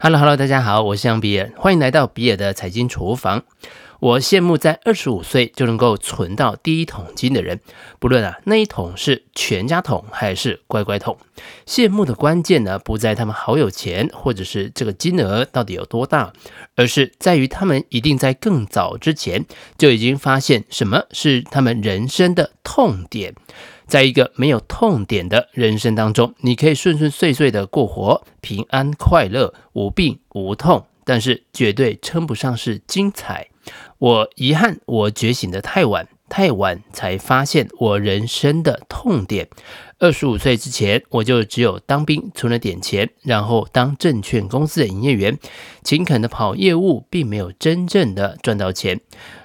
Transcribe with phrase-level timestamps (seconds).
[0.00, 3.42] Hello，Hello，大家好，我是杨比尔，欢迎来到比尔的财经厨房。
[3.98, 7.58] 我羡慕在二十五岁就能够存到第一桶金的人，
[7.98, 11.18] 不论啊那一桶是全家桶还是乖乖桶。
[11.66, 16.32] 羡慕的关键呢，不在他们好有钱，或者是这个金额到底有多大，
[16.76, 19.46] 而是在于他们一定在更早之前
[19.76, 23.34] 就已经发现什么是他们人生的痛点。
[23.88, 33.48] 在一个没有痛点的人生当中，你可以顺顺遂遂的过活，平安快乐，无病无痛，但是绝对称不上是精彩。
[33.96, 39.48] 我遗憾，我觉醒的太晚，太晚才发现我人生的痛点。
[40.00, 45.36] 二十五岁之前，我就只有当兵存了点钱，然后当证券公司的营业员，
[45.82, 49.00] 勤恳的跑业务，并没有真正的赚到钱。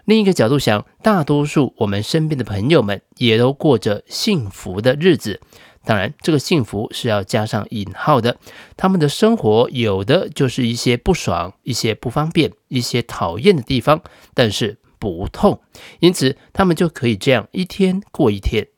[0.06, 5.42] 另一个角度想，大多数我们身边的朋友们也都过着幸福的日子。
[5.86, 8.38] 当然，这个幸福是要加上引号的。
[8.78, 14.02] 他们的生活有的就是一些不爽、一些不方便、一些讨厌的地方，
[14.34, 15.60] 但是不痛，
[16.00, 18.70] 因此他们就可以这样一天过一天。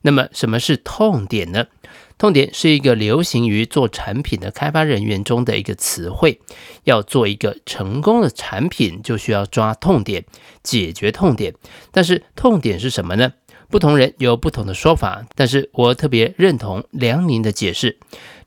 [0.00, 1.66] 那么，什么是痛点呢？
[2.16, 6.40] 痛点是一个流行于做产品的开发人员中的一个词汇。
[6.84, 10.24] 要做一个成功的产品，就需要抓痛点，
[10.62, 11.54] 解决痛点。
[11.90, 13.34] 但是，痛点是什么呢？
[13.68, 17.98] 不同人有不同的说法，但是我特别认同梁宁的解释。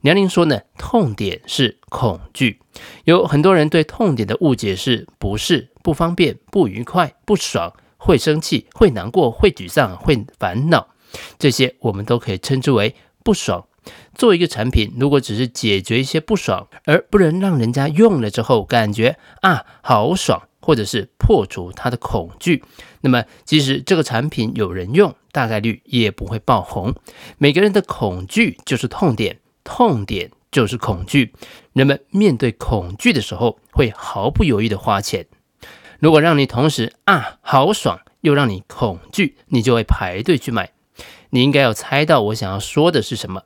[0.02, 2.60] 梁宁说呢，痛点是恐惧。
[3.04, 10.88] 有很多人对痛点的误解是不是、不方便、不愉快、不爽、会生气、会难过、会沮丧、会烦恼，
[11.38, 13.68] 这些我们都可以称之为不爽。
[14.16, 20.48] 做一个产品，如果只是解决一些不爽，而不能让人家用了之后感觉啊好爽。
[20.66, 22.64] 或者是破除他的恐惧，
[23.02, 26.96] 那么即使这个产品有人用，大概率也不会爆红。
[27.38, 31.34] 每个人的恐惧就是痛点，痛点就是恐惧。
[31.74, 35.28] 人们面对恐惧的时候，会毫不犹豫地花钱。
[36.04, 40.72] 如果让你同时啊好爽，又让你恐惧，你就会排队去买。
[41.30, 43.44] 你应该要猜到我想要说的是什么。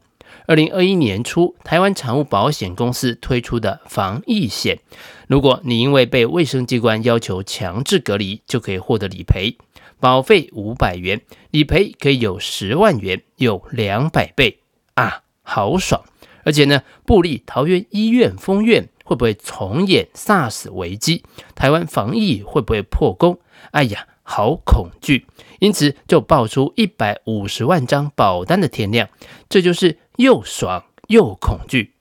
[0.47, 4.79] 二零二一年初，台湾产物保险公司推出的防疫险，
[5.27, 9.55] 如果你因为被卫生机关要求强制隔离，就可以获得理赔，
[9.99, 11.21] 保费五百元，
[11.51, 14.61] 理赔可以有十万元，有两百倍
[14.95, 16.03] 啊，好爽！
[16.43, 21.23] 而且呢，布立桃园医院封院会不会重演 SARS 危机？
[21.56, 23.40] 台湾防疫会不会破功？
[23.72, 24.06] 哎呀！
[24.29, 25.25] 好恐惧，
[25.59, 29.07] 因此就爆出一百五十万张保单的天量，
[29.47, 31.94] 这就是又爽又恐惧。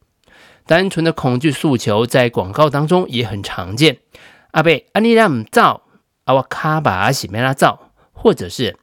[0.67, 3.99] 单纯的恐惧诉求在广告当中也很常见。
[4.51, 5.83] 阿伯，阿你让造，
[6.25, 8.77] 阿我卡巴洗没拉造，或者是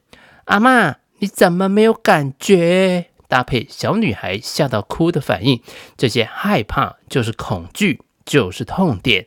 [0.46, 3.10] 阿妈，你怎么没有感觉？
[3.28, 5.60] 搭配小女孩吓到哭的反应，
[5.98, 9.26] 这些害怕就是恐惧，就是痛点。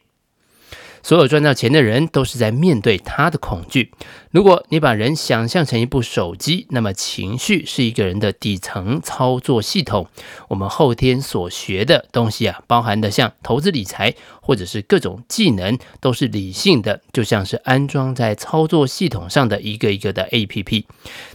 [1.04, 3.94] 所有赚到钱的人都是在面对他的恐惧。
[4.30, 10.08] 如果你把人想象成一部手机，那么情绪是一个人的底层操作系统。
[10.50, 20.84] 我们后天所学的东西啊，包含的像投资理财或者是各种技能，都是理性的，就像是安装在操作系统上的一个一个的 APP。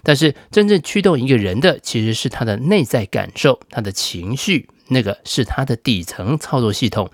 [0.02, 4.68] 但是真正驱动一个人的，其实是他的内在感受，他的情绪。
[4.92, 7.10] 那个是他的底层操作系统。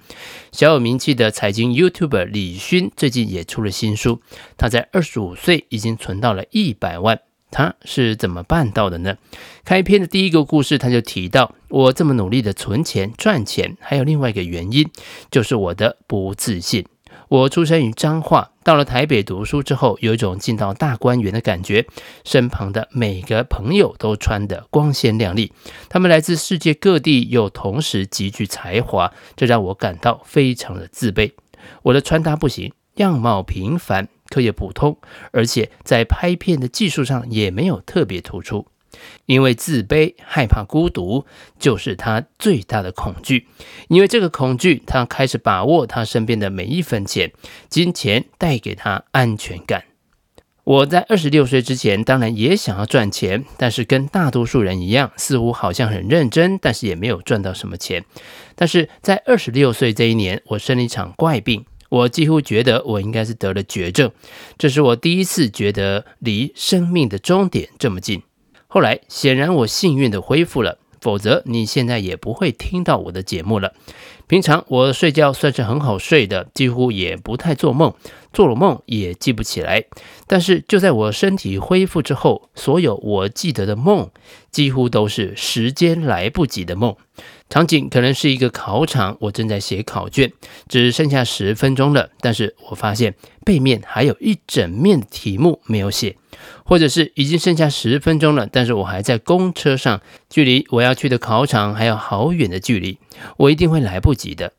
[0.52, 4.20] 小有名气的财经 YouTuber 李勋最近也出了新书，
[4.56, 9.16] 他在二十五岁已经存到了一百万，他是怎么办到的呢？
[9.64, 14.90] 开篇的第一个故事他就提到，我这么努力的存钱赚钱，还有另外一个原因，
[15.30, 16.84] 就是我的不自信。
[17.28, 21.86] 我出生于彰化，到了台北读书之后，有一种进到大观园的感觉。
[22.24, 25.52] 身旁的每个朋友都穿得光鲜亮丽，
[25.90, 31.32] 他们来自世界各地，又同时极具才华，这让我感到非常的自卑。
[31.82, 34.96] 我的穿搭不行，样貌平凡，课业普通，
[35.32, 38.66] 而且在拍片的技术上也没有特别突出。
[39.26, 41.24] 因为自卑、害怕孤独，
[41.58, 43.46] 就是他最大的恐惧。
[43.88, 47.32] 因为这个恐惧，他开始把握他身边的每一分钱。
[47.68, 49.84] 金钱带给他安全感。
[50.64, 58.04] 我在二十六岁之前，当然也想要赚钱，但是跟大多数人一样，似乎好像很认真，但是也没有赚到什么钱。
[58.54, 64.10] 但是在二十六岁这一年，我生了一场怪病，我几乎觉得我应该是得了绝症。
[64.58, 68.22] 这是我第一次觉得离生命的终点这么近。
[68.70, 73.72] 后来，显然我幸运的恢复了，否则你现在也不会听到我的节目了。
[74.26, 77.94] 平常我睡觉算是很好睡的，几乎也不太做梦，
[78.30, 79.86] 做了梦也记不起来。
[80.26, 84.10] 但是就在我身体恢复之后，所有我记得的梦，
[84.50, 86.94] 几乎都是时间来不及的梦。
[87.48, 90.30] 场景可能是一个考场，我正在写考卷，
[90.68, 93.14] 只剩下十分钟了，但是我发现
[93.44, 96.16] 背面还有一整面题目没有写，
[96.64, 102.98] 或者是已经剩下十分钟了，但是我还在公车上，距离我要去的考场还有好远的距离，
[103.38, 104.52] 我一定会来不及的。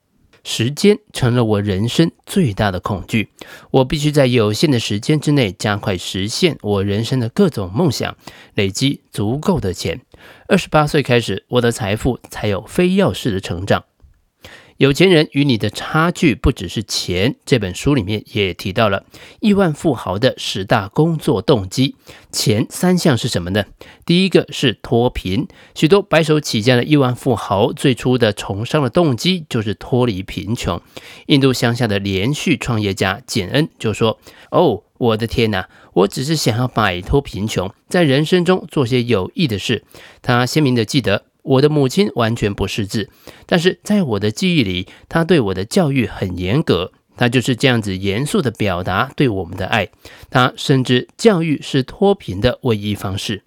[0.51, 3.29] 时间成了我人生最大的恐惧，
[3.69, 8.17] 我必须在有限的时间之内加快实现我人生的各种梦想，
[8.55, 10.01] 累积足够的钱。
[10.47, 13.83] 二十八岁开始，我的财富才有飞跃式的成长。
[14.79, 17.35] 有钱人与你的差距不只是钱。
[17.45, 19.03] 这本书里面也提到了
[19.41, 21.97] 亿万富豪的十大工作动机，
[22.31, 23.65] 前三项是什么呢？
[24.05, 30.81] 第一个是脱贫，许多白手起家的亿万富豪最初的从商的动机就是脱离贫穷。
[31.25, 34.17] 印度乡下的连续创业家简恩就说
[34.51, 39.83] ：“哦，我的天哪，我只是想要摆脱贫穷，在人生中做些有益的事。”
[40.23, 41.25] 他鲜明地记得。
[41.49, 43.09] 我的母亲完全不识字，
[43.47, 46.91] 但是在我的记忆里，她对我的教育很严格。
[47.17, 49.89] 她就是这样子严肃的表达对我们的爱。
[50.29, 53.43] 她深知教育是脱贫的唯一方式。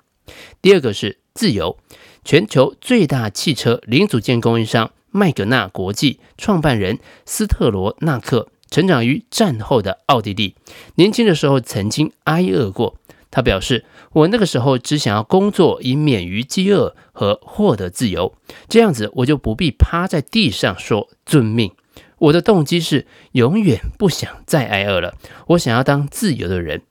[0.61, 1.79] 第二个是自由。
[2.25, 10.55] 全球最大汽车零组件供应商麦格纳国际创办人斯特罗纳克，成长于战后的奥地利，
[10.97, 12.97] 年轻的时候曾经挨饿过。
[13.33, 18.37] 他表示：“我那个时候只想要工作，以免于饥饿和获得自由，
[18.69, 21.73] 这样子我就不必趴在地上说遵命。
[22.19, 25.17] 我的动机是永远不想再挨饿了，
[25.49, 26.83] 我想要当自由的人。”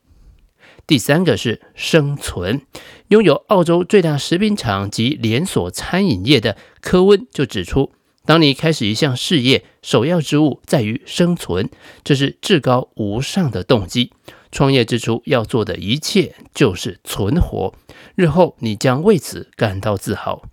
[0.88, 2.64] 第三个是生存。
[3.10, 7.92] 拥有澳洲最大食品厂及连锁餐饮业的科温就指出
[8.26, 11.70] ：“当你开始一项事业，首要之务在于生存，
[12.04, 14.12] 这是至高无上的动机。”
[14.52, 17.74] 创业之初要做的一切就是存活，
[18.16, 20.44] 日后你将为此感到自豪。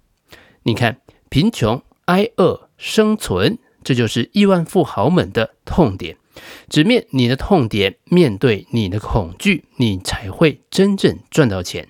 [0.63, 6.17] 你看，贫穷、挨饿、生存，这就是亿万富豪们的痛点。
[6.69, 11.89] 直面你的痛点，面对你的恐惧，你才会真正赚到钱。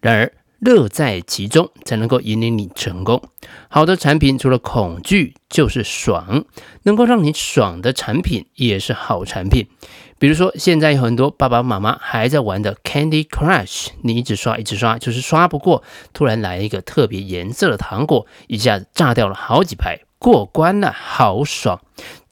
[0.00, 0.32] 然而，
[0.64, 3.22] 乐在其中才能够引领你成功。
[3.68, 6.46] 好的产品除了恐惧就是爽，
[6.84, 9.68] 能够让你爽的产品也是好产品。
[10.18, 15.82] 比如说，现在有很多爸爸妈妈还在玩的 Candy Crush，你一直刷，一直刷，就是刷不过。
[16.14, 21.82] 突然来一个特别颜色的糖果，一下子炸掉了好几排，过关了，好爽！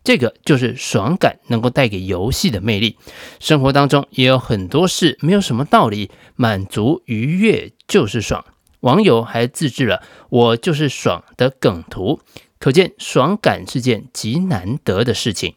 [0.05, 2.97] 这个就是爽感能够带给游戏的魅力。
[3.39, 8.45] 生活当中也有很多事，没有什么道理，满足愉悦就是爽。
[8.81, 12.21] 网友还自制了“我就是爽”的梗图，
[12.59, 15.55] 可见爽感是件极难得的事情。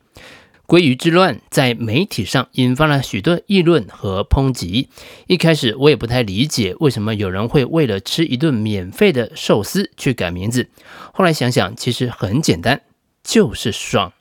[0.68, 4.90] 鲑鱼之乱在媒体上引发了许多议论和抨击。
[5.28, 10.70] 一开始我也不太理解为什么有人会为了吃一顿免费的寿司去改名字。
[11.14, 12.82] 后来想想，其实很简单，
[13.24, 14.14] 就是爽。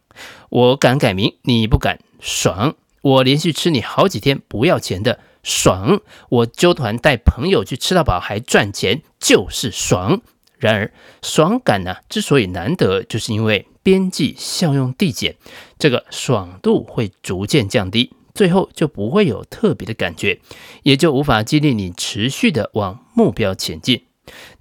[0.48, 2.74] 我敢改名，你不敢，爽。
[3.02, 6.00] 我连续吃你好几天不要钱的，爽。
[6.28, 10.20] 我揪团带朋友去吃到饱还赚钱，就是爽。
[10.58, 13.66] 然而，爽感呢，之所以难得，就是因为。
[13.84, 15.36] 边际效用递减，
[15.78, 20.40] 这个爽度会逐渐降低，最后就不会有特别的感觉，
[20.84, 24.04] 也就无法激励你持续的往目标前进。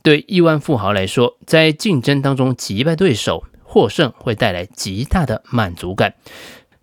[0.02, 6.14] 对亿万富豪来说，在竞争当中击败对手，获胜会带来极大的满足感。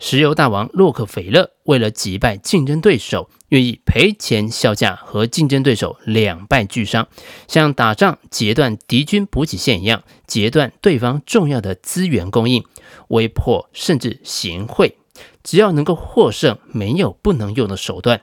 [0.00, 7.06] 石油大王洛克菲勒为了击败竞争对手，愿意赔钱销价和竞争对手两败俱伤，
[7.46, 12.64] 像打仗截断敌军补给线一样，截断对方重要的资源供应，
[13.06, 14.96] 威迫甚至行贿，
[15.44, 18.22] 只要能够获胜，没有不能用的手段。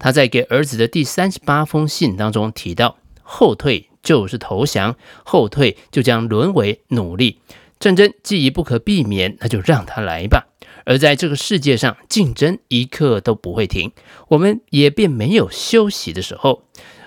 [0.00, 7.38] 他在给儿子的第三十八封信当中提到：后退就是投降，后退就将沦为奴隶。
[7.80, 10.48] 战争既已不可避免，那就让它来吧。
[10.84, 13.92] 而在这个世界上，竞争一刻都不会停，
[14.28, 16.64] 我们也便没有休息的时候。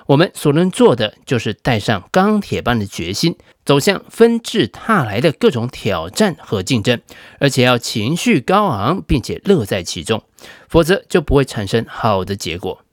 [0.07, 6.99] 我们所能做的，就是带上钢铁般的决心，走向纷至沓来的各种挑战和竞争，
[7.39, 10.23] 而且要情绪高昂，并且乐在其中，
[10.67, 12.83] 否则就不会产生好的结果。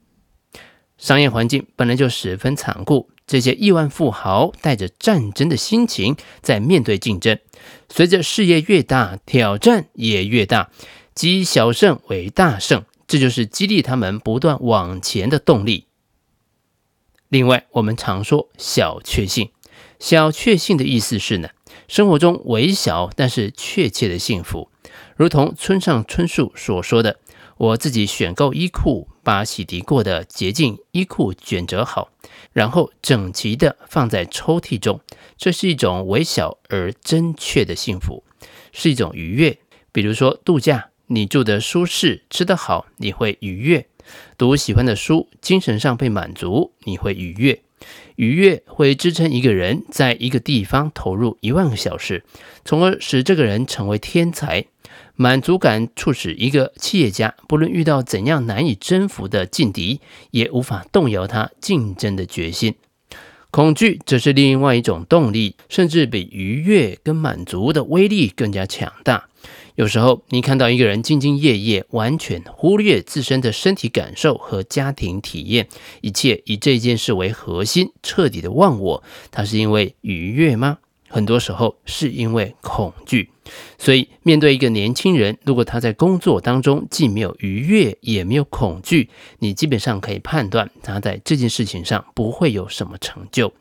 [0.98, 7.38] 商业环境本来就十分残酷，这些亿万富豪带着战争的心情在面对竞争。
[7.88, 10.72] 随着事业越大，挑战也越大，
[11.14, 15.86] 积小胜为大胜，这就是激励他们不断往前的动力。
[17.28, 19.52] 另外，我们常说小确幸，
[20.00, 21.50] 小确幸的意思是呢，
[21.86, 24.68] 生活中微小但是确切的幸福，
[25.14, 27.20] 如同村上春树所说的
[27.58, 32.10] ：“我自己选购衣裤，把洗涤过的洁净衣裤卷折好，
[32.52, 35.00] 然后整齐地放在抽屉中。
[35.36, 38.24] 这是一种微小而真确的幸福，
[38.72, 39.58] 是一种愉悦。
[39.92, 43.86] 比如说度假，你住得舒适，吃得好，你会愉悦；
[44.36, 47.62] 读喜欢的书，精神上被满足，你会愉悦。”
[48.16, 52.22] 愉悦会支撑一个人在一个地方投入一万个小时，
[52.62, 54.66] 从而使这个人成为天才。
[55.20, 60.00] 满足感促使一个企业家，不论遇到怎样难以征服的劲敌，
[60.30, 62.76] 也无法动摇他竞争的决心。
[63.50, 69.28] 恐惧则是另外一种动力，甚至比愉悦跟满足的威力更加强大。
[69.74, 75.68] 有时候，你看到一个人兢兢业业，完全忽略自身的身体感受和家庭体验，
[76.00, 80.78] 一切以这件事为核心，彻底的忘我，他是因为愉悦吗？
[81.10, 83.30] 很多时候是因为恐惧。
[83.78, 93.52] 所以，面对一个年轻人，如果他在工作当中既没有愉悦，也没有恐惧，你基本上可以判断他在这件事情上不会有什么成就。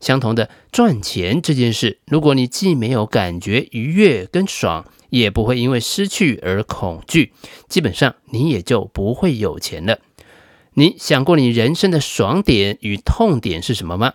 [0.00, 7.32] 相同的，赚钱这件事，如果你既没有感觉愉悦跟爽，也不会因为失去而恐惧，
[7.68, 9.98] 基本上你也就不会有钱了。
[10.72, 14.14] 你想过你人生的爽点与痛点是什么吗？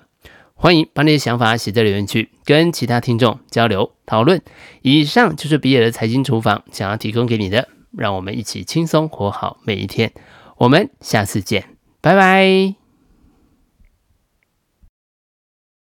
[0.61, 4.41] 欢迎把你的想法写在留言区，跟其他听众交流讨论。
[4.81, 10.11] 以上就是比尔的财经厨房想要提供给你的，让我们一起轻松活好每一天。
[10.57, 11.63] 我们下次见，
[12.01, 12.88] 拜拜。